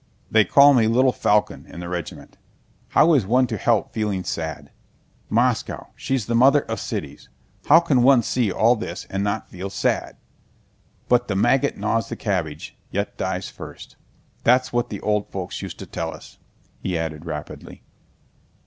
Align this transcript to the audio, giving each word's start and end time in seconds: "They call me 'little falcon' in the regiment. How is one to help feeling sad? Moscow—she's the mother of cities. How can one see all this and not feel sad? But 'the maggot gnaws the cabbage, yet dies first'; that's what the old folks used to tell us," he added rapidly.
"They 0.31 0.45
call 0.45 0.73
me 0.73 0.87
'little 0.87 1.11
falcon' 1.11 1.67
in 1.67 1.79
the 1.79 1.87
regiment. 1.87 2.35
How 2.87 3.13
is 3.13 3.27
one 3.27 3.45
to 3.45 3.57
help 3.57 3.93
feeling 3.93 4.23
sad? 4.23 4.71
Moscow—she's 5.29 6.25
the 6.25 6.33
mother 6.33 6.61
of 6.61 6.79
cities. 6.79 7.29
How 7.67 7.79
can 7.81 8.01
one 8.01 8.23
see 8.23 8.51
all 8.51 8.75
this 8.75 9.05
and 9.11 9.23
not 9.23 9.47
feel 9.51 9.69
sad? 9.69 10.17
But 11.07 11.27
'the 11.27 11.35
maggot 11.35 11.77
gnaws 11.77 12.09
the 12.09 12.15
cabbage, 12.15 12.75
yet 12.89 13.15
dies 13.15 13.49
first'; 13.51 13.95
that's 14.43 14.73
what 14.73 14.89
the 14.89 15.01
old 15.01 15.29
folks 15.31 15.61
used 15.61 15.77
to 15.77 15.85
tell 15.85 16.11
us," 16.11 16.39
he 16.79 16.97
added 16.97 17.27
rapidly. 17.27 17.83